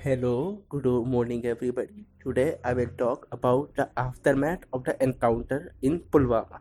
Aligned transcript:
Hello, 0.00 0.62
good 0.68 0.84
morning, 0.84 1.44
everybody. 1.44 2.04
Today 2.22 2.54
I 2.64 2.72
will 2.72 2.90
talk 2.96 3.26
about 3.32 3.74
the 3.74 3.90
aftermath 3.96 4.60
of 4.72 4.84
the 4.84 4.94
encounter 5.02 5.74
in 5.82 5.98
Pulwama. 5.98 6.60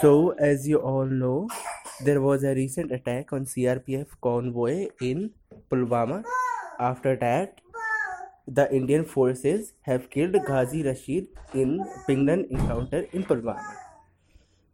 So, 0.00 0.30
as 0.30 0.66
you 0.66 0.78
all 0.78 1.06
know, 1.06 1.48
there 2.04 2.20
was 2.20 2.42
a 2.42 2.52
recent 2.52 2.90
attack 2.90 3.32
on 3.32 3.44
CRPF 3.44 4.08
convoy 4.20 4.88
in 5.00 5.30
Pulwama. 5.70 6.24
After 6.80 7.14
that, 7.14 7.60
the 8.48 8.68
Indian 8.74 9.04
forces 9.04 9.74
have 9.82 10.10
killed 10.10 10.34
Ghazi 10.48 10.82
Rashid 10.82 11.28
in 11.54 11.78
Pinglan 12.08 12.50
encounter 12.50 13.06
in 13.12 13.22
Pulwama. 13.22 13.76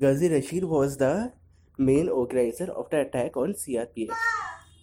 Ghazi 0.00 0.30
Rashid 0.30 0.64
was 0.64 0.96
the 0.96 1.34
main 1.77 2.09
organizer 2.09 2.73
of 2.73 2.89
the 2.89 3.03
attack 3.03 3.37
on 3.37 3.53
CRPF. 3.53 4.16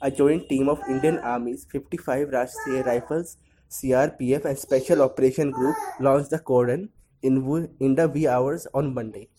A 0.03 0.11
joint 0.11 0.49
team 0.49 0.67
of 0.67 0.81
Indian 0.89 1.17
Army's 1.19 1.65
55 1.71 2.27
Rashtriya 2.27 2.85
Rifles, 2.85 3.37
CRPF, 3.71 4.43
and 4.43 4.59
Special 4.59 5.01
Operation 5.01 5.49
Group 5.49 5.77
launched 6.01 6.29
the 6.31 6.39
cordon 6.39 6.89
in, 7.21 7.69
in 7.79 7.95
the 7.95 8.09
wee 8.09 8.27
hours 8.27 8.67
on 8.73 8.93
Monday. 8.93 9.29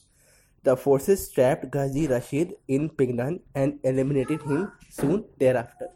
The 0.62 0.74
forces 0.74 1.30
trapped 1.30 1.70
Ghazi 1.70 2.06
Rashid 2.06 2.54
in 2.66 2.88
Pinglan 2.88 3.40
and 3.54 3.78
eliminated 3.84 4.40
him 4.40 4.72
soon 4.88 5.26
thereafter. 5.38 5.88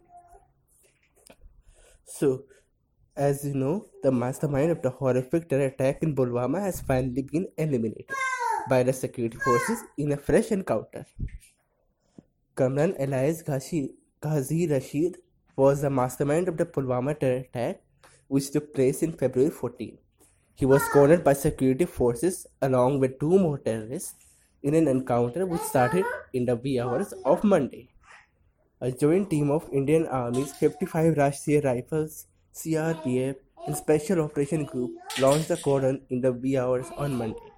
So, 2.05 2.43
as 3.17 3.47
you 3.47 3.55
know, 3.55 3.87
the 4.03 4.13
mastermind 4.13 4.71
of 4.71 4.83
the 4.83 4.91
horrific 4.91 5.49
terror 5.49 5.69
attack 5.69 6.03
in 6.03 6.15
Pulwama 6.15 6.61
has 6.61 6.83
finally 6.83 7.23
been 7.23 7.49
eliminated 7.57 8.11
by 8.69 8.83
the 8.83 8.93
security 8.93 9.39
forces 9.39 9.83
in 9.97 10.13
a 10.13 10.19
fresh 10.19 10.53
encounter. 10.53 11.07
Kamran 12.55 12.95
Elias 12.99 13.41
Ghazi, 13.41 13.95
Ghazi 14.21 14.67
Rashid 14.67 15.19
was 15.55 15.83
the 15.83 15.91
mastermind 15.91 16.49
of 16.49 16.57
the 16.57 16.67
Pulwama 16.67 17.17
terror 17.17 17.45
attack, 17.45 17.83
which 18.27 18.51
took 18.51 18.75
place 18.75 19.05
in 19.05 19.13
February 19.13 19.51
14. 19.51 19.97
He 20.55 20.67
was 20.67 20.83
cornered 20.89 21.23
by 21.23 21.35
security 21.35 21.85
forces 21.85 22.45
along 22.61 22.99
with 22.99 23.21
two 23.21 23.39
more 23.39 23.59
terrorists 23.59 24.15
in 24.61 24.75
an 24.75 24.89
encounter 24.89 25.47
which 25.47 25.61
started 25.61 26.05
in 26.33 26.47
the 26.47 26.57
wee 26.57 26.81
hours 26.81 27.15
of 27.25 27.45
Monday. 27.45 27.91
A 28.81 28.91
joint 28.91 29.31
team 29.31 29.53
of 29.53 29.69
Indian 29.73 30.09
Army's 30.09 30.53
55 30.53 31.15
Rashtriya 31.15 31.65
Rifles, 31.65 32.27
CRPF, 32.53 33.37
and 33.69 33.77
Special 33.77 34.23
Operation 34.23 34.65
Group 34.65 34.97
launched 35.21 35.47
the 35.47 35.59
cordon 35.59 36.01
in 36.11 36.21
the 36.21 36.33
wee 36.33 36.59
hours 36.59 36.87
on 36.97 37.15
Monday. 37.15 37.53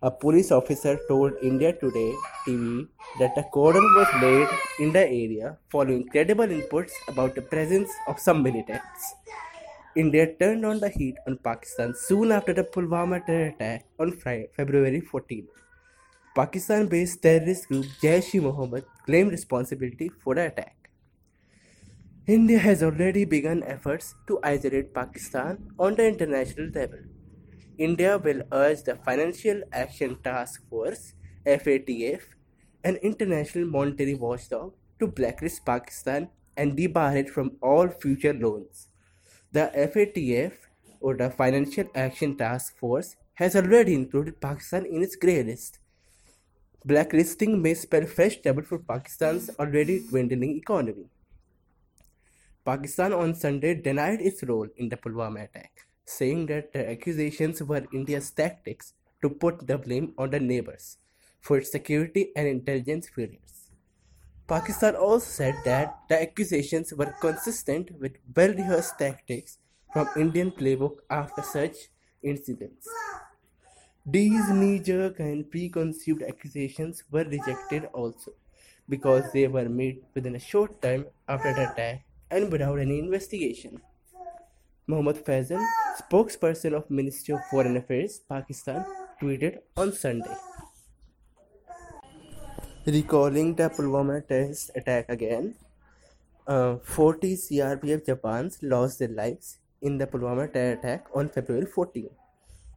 A 0.00 0.12
police 0.12 0.52
officer 0.52 0.96
told 1.08 1.32
India 1.42 1.72
Today 1.72 2.14
TV 2.46 2.86
that 3.18 3.36
a 3.36 3.42
cordon 3.42 3.82
was 3.96 4.06
laid 4.22 4.48
in 4.78 4.92
the 4.92 5.00
area 5.00 5.58
following 5.70 6.06
credible 6.08 6.46
inputs 6.46 6.92
about 7.08 7.34
the 7.34 7.42
presence 7.42 7.90
of 8.06 8.20
some 8.20 8.40
militants. 8.40 9.14
India 9.96 10.32
turned 10.38 10.64
on 10.64 10.78
the 10.78 10.88
heat 10.88 11.16
on 11.26 11.36
Pakistan 11.38 11.94
soon 11.96 12.30
after 12.30 12.52
the 12.52 12.62
Pulwama 12.62 13.26
terror 13.26 13.48
attack 13.48 13.86
on 13.98 14.12
Friday, 14.12 14.46
February 14.56 15.00
14. 15.00 15.48
Pakistan 16.36 16.86
based 16.86 17.20
terrorist 17.20 17.66
group 17.66 17.86
Jaish 18.00 18.32
e 18.36 18.38
Mohammed 18.38 18.84
claimed 19.04 19.32
responsibility 19.32 20.12
for 20.22 20.36
the 20.36 20.46
attack. 20.46 20.90
India 22.28 22.60
has 22.60 22.84
already 22.84 23.24
begun 23.24 23.64
efforts 23.64 24.14
to 24.28 24.38
isolate 24.44 24.94
Pakistan 24.94 25.72
on 25.76 25.96
the 25.96 26.06
international 26.06 26.68
level. 26.68 27.00
India 27.78 28.18
will 28.18 28.42
urge 28.50 28.82
the 28.82 28.96
Financial 28.96 29.62
Action 29.72 30.16
Task 30.24 30.68
Force 30.68 31.12
FATF, 31.46 32.22
an 32.82 32.96
international 32.96 33.66
monetary 33.66 34.14
watchdog, 34.14 34.72
to 34.98 35.06
blacklist 35.06 35.64
Pakistan 35.64 36.28
and 36.56 36.76
debar 36.76 37.16
it 37.16 37.30
from 37.30 37.52
all 37.62 37.86
future 37.86 38.34
loans. 38.34 38.88
The 39.52 39.70
FATF, 39.76 40.54
or 40.98 41.16
the 41.16 41.30
Financial 41.30 41.84
Action 41.94 42.36
Task 42.36 42.76
Force, 42.76 43.14
has 43.34 43.54
already 43.54 43.94
included 43.94 44.40
Pakistan 44.40 44.84
in 44.84 45.04
its 45.04 45.14
grey 45.14 45.44
list. 45.44 45.78
Blacklisting 46.84 47.62
may 47.62 47.74
spell 47.74 48.06
fresh 48.06 48.40
trouble 48.40 48.64
for 48.64 48.80
Pakistan's 48.80 49.50
already 49.60 50.00
dwindling 50.08 50.56
economy. 50.56 51.06
Pakistan 52.64 53.12
on 53.12 53.36
Sunday 53.36 53.74
denied 53.74 54.20
its 54.20 54.42
role 54.42 54.66
in 54.76 54.88
the 54.88 54.96
Pulwama 54.96 55.44
attack 55.44 55.87
saying 56.08 56.46
that 56.46 56.72
the 56.72 56.88
accusations 56.90 57.62
were 57.62 57.86
India's 57.92 58.30
tactics 58.30 58.94
to 59.22 59.28
put 59.28 59.66
the 59.66 59.76
blame 59.78 60.14
on 60.16 60.30
the 60.30 60.40
neighbors 60.40 60.96
for 61.40 61.58
its 61.58 61.70
security 61.70 62.30
and 62.34 62.48
intelligence 62.48 63.08
failures. 63.08 63.70
Pakistan 64.46 64.96
also 64.96 65.26
said 65.26 65.56
that 65.64 65.98
the 66.08 66.20
accusations 66.20 66.92
were 66.94 67.12
consistent 67.20 67.90
with 68.00 68.16
well 68.34 68.54
rehearsed 68.54 68.98
tactics 68.98 69.58
from 69.92 70.08
Indian 70.16 70.50
playbook 70.50 70.96
after 71.10 71.42
such 71.42 71.76
incidents. 72.22 72.88
These 74.06 74.48
knee 74.50 74.78
jerk 74.78 75.20
and 75.20 75.50
preconceived 75.50 76.22
accusations 76.22 77.04
were 77.10 77.24
rejected 77.24 77.84
also 77.92 78.32
because 78.88 79.30
they 79.32 79.46
were 79.48 79.68
made 79.68 80.02
within 80.14 80.34
a 80.36 80.38
short 80.38 80.80
time 80.80 81.04
after 81.28 81.52
the 81.52 81.70
attack 81.70 82.06
and 82.30 82.50
without 82.50 82.78
any 82.78 82.98
investigation. 82.98 83.82
Mohammad 84.90 85.22
Faisal, 85.22 85.62
spokesperson 86.00 86.72
of 86.72 86.90
Ministry 86.90 87.34
of 87.34 87.40
Foreign 87.50 87.76
Affairs, 87.76 88.20
Pakistan, 88.26 88.86
tweeted 89.20 89.58
on 89.76 89.92
Sunday. 89.92 90.34
Recalling 92.86 93.54
the 93.54 93.68
Pulwama 93.68 94.26
terrorist 94.26 94.70
attack 94.74 95.10
again, 95.10 95.56
uh, 96.46 96.76
40 96.76 97.34
CRPF 97.36 98.06
jawans 98.06 98.56
lost 98.62 99.00
their 99.00 99.08
lives 99.08 99.58
in 99.82 99.98
the 99.98 100.06
Pulwama 100.06 100.50
terror 100.50 100.78
attack 100.78 101.04
on 101.14 101.28
February 101.28 101.66
14. 101.66 102.08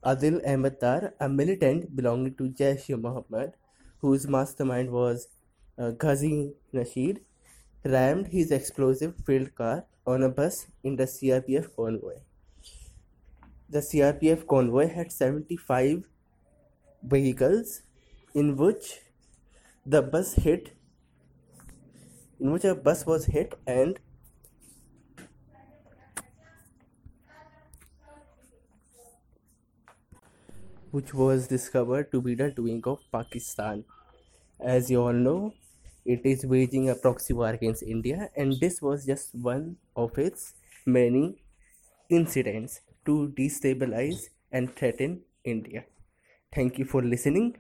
Adil 0.03 0.41
Ahmed 0.45 0.79
Dar, 0.81 1.13
a 1.17 1.29
militant 1.29 1.95
belonging 1.95 2.35
to 2.35 2.49
Jaish-e-Mohammed, 2.49 3.53
whose 3.99 4.27
mastermind 4.27 4.91
was 4.91 5.29
uh, 5.77 5.91
Ghazi 5.91 6.51
Rashid, 6.73 7.21
rammed 7.83 8.27
his 8.27 8.51
explosive 8.51 9.15
filled 9.25 9.53
car 9.55 9.85
on 10.07 10.23
a 10.23 10.29
bus 10.29 10.67
in 10.83 10.95
the 10.95 11.05
CRPF 11.05 11.75
convoy. 11.75 12.15
The 13.69 13.81
CRPF 13.81 14.45
convoy 14.45 14.87
had 14.87 15.11
75 15.11 16.07
vehicles 17.01 17.81
in 18.35 18.55
which 18.55 18.99
the 19.85 20.01
bus 20.01 20.33
hit 20.35 20.73
in 22.39 22.51
which 22.51 22.65
a 22.65 22.75
bus 22.75 23.05
was 23.05 23.25
hit 23.25 23.53
and 23.65 23.99
which 30.91 31.13
was 31.13 31.47
discovered 31.47 32.11
to 32.11 32.21
be 32.21 32.35
the 32.35 32.51
doing 32.51 32.81
of 32.85 32.99
Pakistan. 33.11 33.83
As 34.59 34.91
you 34.91 35.01
all 35.01 35.13
know, 35.13 35.53
it 36.05 36.25
is 36.25 36.45
waging 36.45 36.89
a 36.89 36.95
proxy 36.95 37.33
war 37.33 37.49
against 37.49 37.83
India, 37.83 38.29
and 38.35 38.59
this 38.59 38.81
was 38.81 39.05
just 39.05 39.33
one 39.35 39.77
of 39.95 40.17
its 40.17 40.53
many 40.85 41.43
incidents 42.09 42.81
to 43.05 43.33
destabilize 43.37 44.29
and 44.51 44.75
threaten 44.75 45.21
India. 45.43 45.85
Thank 46.53 46.79
you 46.79 46.85
for 46.85 47.01
listening. 47.01 47.57